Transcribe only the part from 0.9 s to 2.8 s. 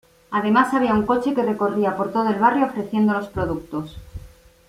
un coche que recorría por todo el barrio